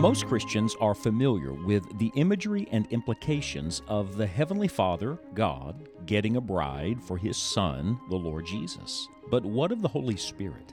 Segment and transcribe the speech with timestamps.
[0.00, 6.36] Most Christians are familiar with the imagery and implications of the Heavenly Father, God, getting
[6.36, 9.06] a bride for His Son, the Lord Jesus.
[9.30, 10.72] But what of the Holy Spirit?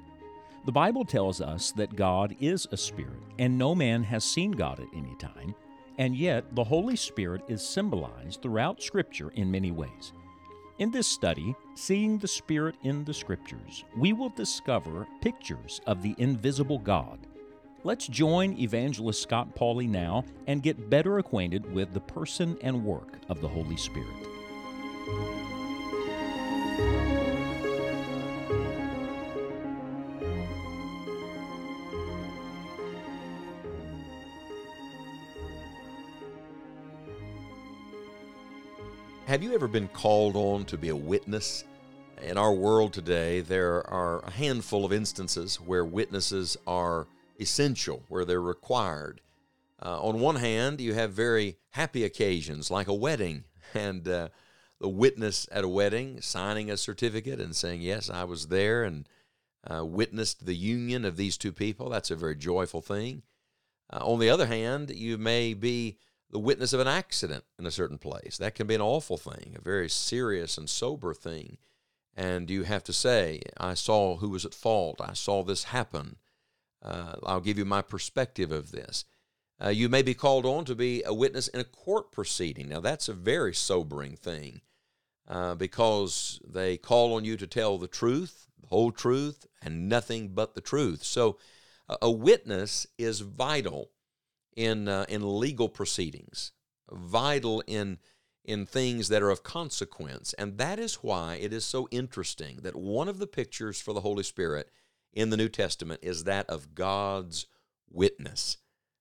[0.66, 4.80] The Bible tells us that God is a spirit, and no man has seen God
[4.80, 5.54] at any time,
[5.98, 10.14] and yet the Holy Spirit is symbolized throughout Scripture in many ways.
[10.80, 16.16] In this study, Seeing the Spirit in the Scriptures, we will discover pictures of the
[16.18, 17.28] invisible God.
[17.84, 23.20] Let's join Evangelist Scott Pauley now and get better acquainted with the person and work
[23.30, 24.08] of the Holy Spirit.
[39.28, 41.64] Have you ever been called on to be a witness?
[42.24, 47.06] In our world today, there are a handful of instances where witnesses are
[47.40, 49.22] essential, where they're required.
[49.82, 54.30] Uh, on one hand, you have very happy occasions like a wedding, and uh,
[54.80, 59.08] the witness at a wedding signing a certificate and saying, Yes, I was there and
[59.70, 61.90] uh, witnessed the union of these two people.
[61.90, 63.24] That's a very joyful thing.
[63.92, 65.98] Uh, on the other hand, you may be
[66.30, 68.38] the witness of an accident in a certain place.
[68.38, 71.58] That can be an awful thing, a very serious and sober thing.
[72.16, 75.00] And you have to say, I saw who was at fault.
[75.02, 76.18] I saw this happen.
[76.88, 79.04] Uh, I'll give you my perspective of this.
[79.64, 82.70] Uh, you may be called on to be a witness in a court proceeding.
[82.70, 84.62] Now, that's a very sobering thing
[85.28, 90.30] uh, because they call on you to tell the truth, the whole truth, and nothing
[90.30, 91.04] but the truth.
[91.04, 91.38] So,
[92.02, 93.92] a witness is vital
[94.56, 96.52] in uh, in legal proceedings,
[96.92, 98.00] vital in
[98.44, 102.76] in things that are of consequence, and that is why it is so interesting that
[102.76, 104.70] one of the pictures for the Holy Spirit
[105.14, 107.48] in the New Testament is that of God's
[107.90, 108.58] witness.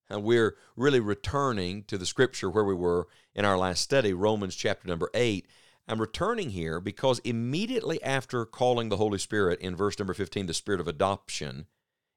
[0.09, 4.55] And we're really returning to the scripture where we were in our last study, Romans
[4.55, 5.47] chapter number 8.
[5.89, 10.55] I'm returning here because immediately after calling the Holy Spirit in verse number 15 the
[10.55, 11.67] spirit of adoption,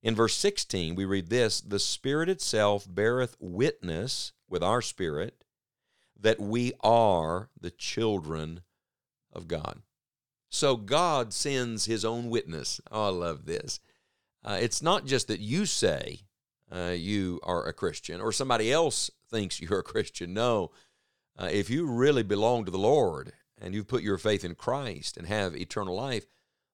[0.01, 5.43] in verse 16, we read this The Spirit itself beareth witness with our spirit
[6.19, 8.61] that we are the children
[9.33, 9.81] of God.
[10.49, 12.81] So God sends his own witness.
[12.91, 13.79] Oh, I love this.
[14.43, 16.21] Uh, it's not just that you say
[16.71, 20.33] uh, you are a Christian or somebody else thinks you're a Christian.
[20.33, 20.71] No,
[21.37, 25.17] uh, if you really belong to the Lord and you've put your faith in Christ
[25.17, 26.25] and have eternal life,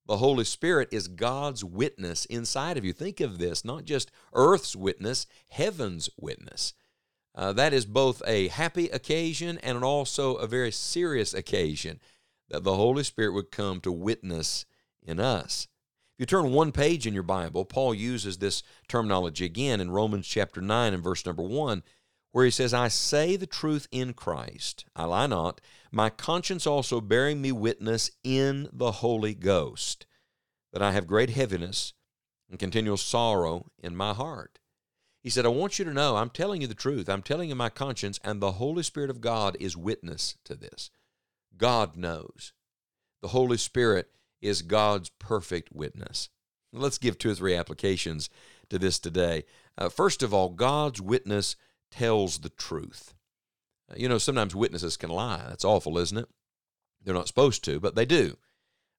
[0.08, 2.94] the Holy Spirit is God's witness inside of you.
[2.94, 6.74] Think of this not just earth's witness, heaven's witness.
[7.34, 12.00] Uh, that is both a happy occasion and also a very serious occasion
[12.50, 14.66] that the Holy Spirit would come to witness
[15.02, 15.68] in us.
[16.14, 20.28] If you turn one page in your Bible, Paul uses this terminology again in Romans
[20.28, 21.84] chapter 9 and verse number 1,
[22.32, 25.62] where he says, I say the truth in Christ, I lie not,
[25.92, 30.06] my conscience also bearing me witness in the Holy Ghost,
[30.72, 31.94] that I have great heaviness
[32.50, 34.60] and continual sorrow in my heart.
[35.22, 37.10] He said, I want you to know, I'm telling you the truth.
[37.10, 40.92] I'm telling you my conscience, and the Holy Spirit of God is witness to this.
[41.58, 42.54] God knows.
[43.22, 44.10] The Holy Spirit
[44.42, 46.30] is God's perfect witness.
[46.72, 48.30] Let's give two or three applications
[48.70, 49.46] to this today.
[49.78, 51.56] Uh, first of all, God's witness
[51.92, 53.14] tells the truth.
[53.90, 55.44] Uh, you know, sometimes witnesses can lie.
[55.48, 56.30] That's awful, isn't it?
[57.04, 58.38] They're not supposed to, but they do.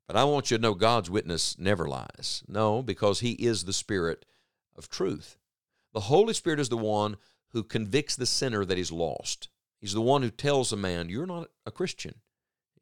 [0.06, 2.42] But I want you to know God's witness never lies.
[2.46, 4.24] No, because He is the Spirit
[4.76, 5.36] of truth.
[5.92, 7.16] The Holy Spirit is the one
[7.50, 9.48] who convicts the sinner that he's lost.
[9.80, 12.16] He's the one who tells a man, You're not a Christian.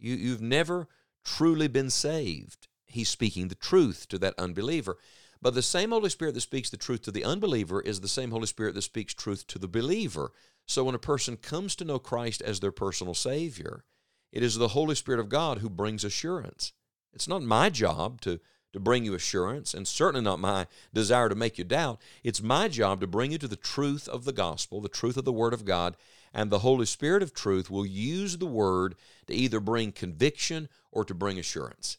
[0.04, 0.88] You, you've never
[1.24, 2.68] truly been saved.
[2.86, 4.98] He's speaking the truth to that unbeliever.
[5.40, 8.30] But the same Holy Spirit that speaks the truth to the unbeliever is the same
[8.30, 10.32] Holy Spirit that speaks truth to the believer.
[10.66, 13.84] So when a person comes to know Christ as their personal Savior,
[14.30, 16.72] it is the Holy Spirit of God who brings assurance.
[17.12, 18.40] It's not my job to,
[18.74, 22.00] to bring you assurance, and certainly not my desire to make you doubt.
[22.24, 25.24] It's my job to bring you to the truth of the gospel, the truth of
[25.24, 25.96] the Word of God,
[26.34, 28.96] and the Holy Spirit of truth will use the Word
[29.28, 31.98] to either bring conviction or to bring assurance.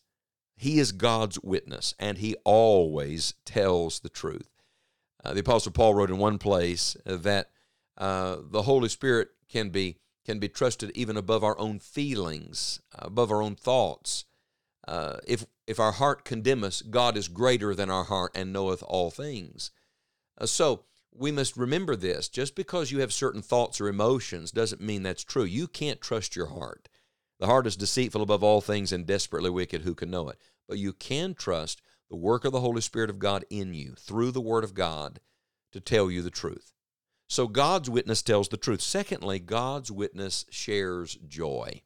[0.57, 4.49] He is God's witness, and He always tells the truth.
[5.23, 7.51] Uh, the Apostle Paul wrote in one place that
[7.97, 13.31] uh, the Holy Spirit can be can be trusted even above our own feelings, above
[13.31, 14.25] our own thoughts.
[14.87, 18.83] Uh, if if our heart condemn us, God is greater than our heart and knoweth
[18.83, 19.71] all things.
[20.37, 22.27] Uh, so we must remember this.
[22.29, 25.43] Just because you have certain thoughts or emotions doesn't mean that's true.
[25.43, 26.89] You can't trust your heart.
[27.39, 29.81] The heart is deceitful above all things and desperately wicked.
[29.81, 30.39] Who can know it?
[30.67, 34.31] But you can trust the work of the Holy Spirit of God in you through
[34.31, 35.19] the Word of God
[35.71, 36.73] to tell you the truth.
[37.27, 38.81] So God's witness tells the truth.
[38.81, 41.81] Secondly, God's witness shares joy.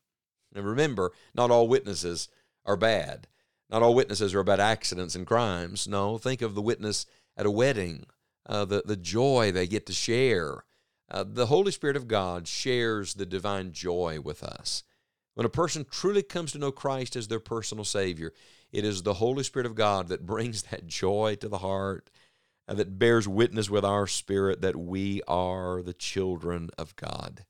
[0.54, 2.28] And remember, not all witnesses
[2.66, 3.28] are bad.
[3.70, 5.88] Not all witnesses are about accidents and crimes.
[5.88, 7.06] No, think of the witness
[7.38, 8.06] at a wedding,
[8.48, 10.64] uh, the, the joy they get to share.
[11.12, 14.84] Uh, the Holy Spirit of God shares the divine joy with us.
[15.36, 18.34] When a person truly comes to know Christ as their personal Savior,
[18.72, 22.10] it is the Holy Spirit of God that brings that joy to the heart,
[22.68, 27.46] and that bears witness with our spirit that we are the children of God.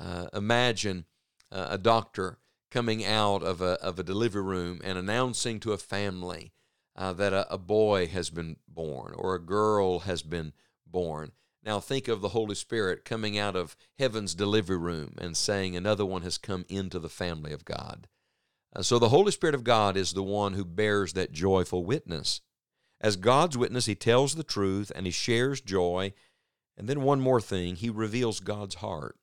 [0.00, 1.04] Uh, imagine
[1.52, 2.38] uh, a doctor
[2.70, 6.52] coming out of a, of a delivery room and announcing to a family
[6.96, 10.52] uh, that a, a boy has been born or a girl has been
[10.86, 11.32] born.
[11.62, 16.06] Now think of the Holy Spirit coming out of heaven's delivery room and saying, Another
[16.06, 18.08] one has come into the family of God.
[18.74, 22.40] Uh, so the Holy Spirit of God is the one who bears that joyful witness.
[23.00, 26.12] As God's witness, he tells the truth and he shares joy.
[26.76, 29.16] And then one more thing, he reveals God's heart.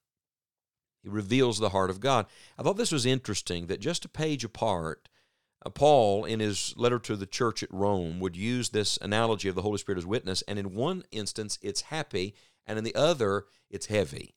[1.07, 2.25] Reveals the heart of God.
[2.57, 5.09] I thought this was interesting that just a page apart,
[5.65, 9.55] uh, Paul, in his letter to the church at Rome, would use this analogy of
[9.55, 10.43] the Holy Spirit as witness.
[10.47, 14.35] And in one instance, it's happy, and in the other, it's heavy.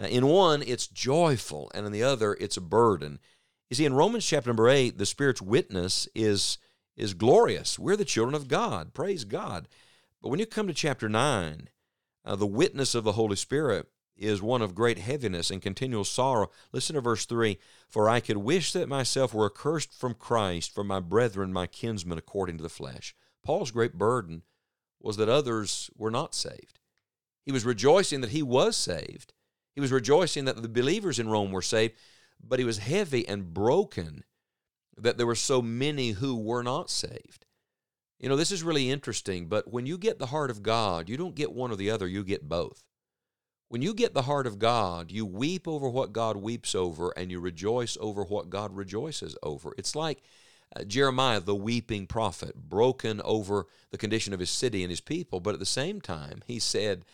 [0.00, 3.18] Uh, in one, it's joyful, and in the other, it's a burden.
[3.70, 6.58] You see, in Romans chapter number 8, the Spirit's witness is,
[6.96, 7.78] is glorious.
[7.78, 8.94] We're the children of God.
[8.94, 9.68] Praise God.
[10.22, 11.68] But when you come to chapter 9,
[12.24, 13.86] uh, the witness of the Holy Spirit
[14.18, 16.50] is one of great heaviness and continual sorrow.
[16.72, 20.84] Listen to verse 3 For I could wish that myself were accursed from Christ for
[20.84, 23.14] my brethren, my kinsmen, according to the flesh.
[23.44, 24.42] Paul's great burden
[25.00, 26.80] was that others were not saved.
[27.44, 29.32] He was rejoicing that he was saved.
[29.74, 31.94] He was rejoicing that the believers in Rome were saved,
[32.42, 34.24] but he was heavy and broken
[34.96, 37.46] that there were so many who were not saved.
[38.18, 41.16] You know, this is really interesting, but when you get the heart of God, you
[41.16, 42.82] don't get one or the other, you get both.
[43.68, 47.30] When you get the heart of God, you weep over what God weeps over and
[47.30, 49.74] you rejoice over what God rejoices over.
[49.76, 50.22] It's like
[50.74, 55.40] uh, Jeremiah, the weeping prophet, broken over the condition of his city and his people,
[55.40, 57.04] but at the same time, he said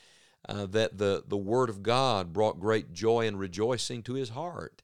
[0.48, 4.82] uh, that the, the word of God brought great joy and rejoicing to his heart.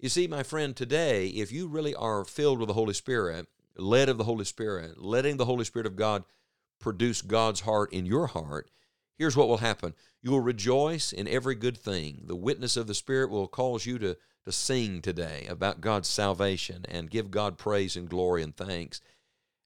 [0.00, 3.46] You see, my friend, today, if you really are filled with the Holy Spirit,
[3.76, 6.24] led of the Holy Spirit, letting the Holy Spirit of God
[6.78, 8.70] produce God's heart in your heart,
[9.20, 9.92] here's what will happen.
[10.22, 12.22] You will rejoice in every good thing.
[12.24, 16.86] The witness of the Spirit will cause you to, to sing today about God's salvation
[16.88, 19.02] and give God praise and glory and thanks.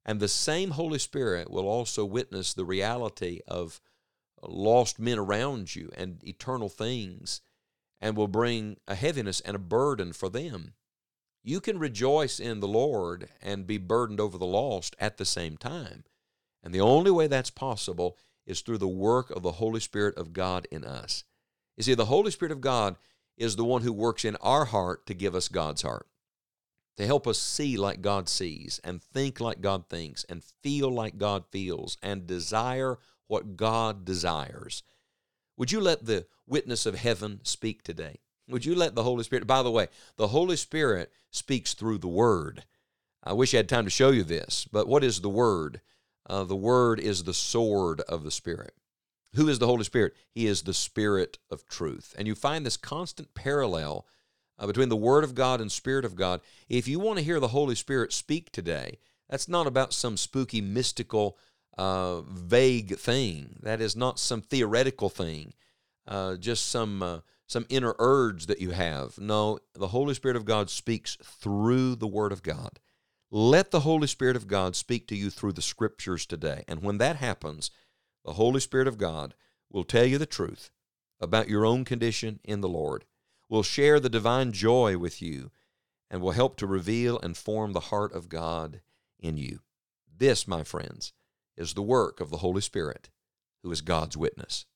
[0.04, 3.80] And the same Holy Spirit will also witness the reality of
[4.42, 7.40] lost men around you and eternal things
[8.00, 10.74] and will bring a heaviness and a burden for them.
[11.44, 15.56] You can rejoice in the Lord and be burdened over the lost at the same
[15.56, 16.02] time.
[16.60, 20.32] And the only way that's possible is through the work of the Holy Spirit of
[20.32, 21.24] God in us.
[21.76, 22.96] You see, the Holy Spirit of God
[23.36, 26.06] is the one who works in our heart to give us God's heart,
[26.96, 31.18] to help us see like God sees, and think like God thinks, and feel like
[31.18, 34.82] God feels, and desire what God desires.
[35.56, 38.20] Would you let the witness of heaven speak today?
[38.48, 39.46] Would you let the Holy Spirit?
[39.46, 42.64] By the way, the Holy Spirit speaks through the Word.
[43.22, 45.80] I wish I had time to show you this, but what is the Word?
[46.26, 48.74] Uh, the Word is the sword of the Spirit.
[49.34, 50.14] Who is the Holy Spirit?
[50.30, 52.14] He is the Spirit of truth.
[52.16, 54.06] And you find this constant parallel
[54.58, 56.40] uh, between the Word of God and Spirit of God.
[56.68, 60.60] If you want to hear the Holy Spirit speak today, that's not about some spooky,
[60.60, 61.36] mystical,
[61.76, 63.56] uh, vague thing.
[63.62, 65.54] That is not some theoretical thing,
[66.06, 69.18] uh, just some uh, some inner urge that you have.
[69.18, 72.78] No, the Holy Spirit of God speaks through the Word of God.
[73.30, 76.64] Let the Holy Spirit of God speak to you through the Scriptures today.
[76.68, 77.70] And when that happens,
[78.24, 79.34] the Holy Spirit of God
[79.70, 80.70] will tell you the truth
[81.20, 83.04] about your own condition in the Lord,
[83.48, 85.50] will share the divine joy with you,
[86.10, 88.80] and will help to reveal and form the heart of God
[89.18, 89.60] in you.
[90.16, 91.12] This, my friends,
[91.56, 93.10] is the work of the Holy Spirit,
[93.62, 94.66] who is God's witness.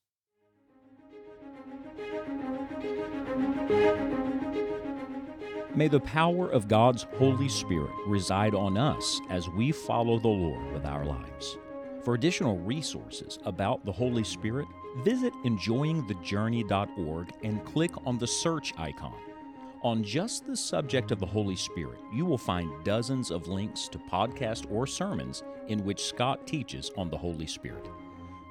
[5.79, 10.73] May the power of God's Holy Spirit reside on us as we follow the Lord
[10.73, 11.57] with our lives.
[12.03, 14.67] For additional resources about the Holy Spirit,
[15.05, 19.15] visit enjoyingthejourney.org and click on the search icon.
[19.81, 23.99] On just the subject of the Holy Spirit, you will find dozens of links to
[23.99, 27.87] podcasts or sermons in which Scott teaches on the Holy Spirit.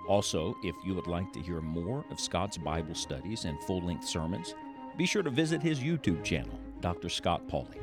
[0.08, 4.08] Also, if you would like to hear more of Scott's Bible studies and full length
[4.08, 4.54] sermons,
[4.96, 7.08] be sure to visit his YouTube channel, Dr.
[7.08, 7.80] Scott Pauley.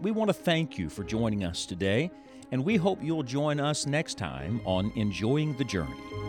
[0.00, 2.10] We want to thank you for joining us today,
[2.52, 6.27] and we hope you'll join us next time on Enjoying the Journey.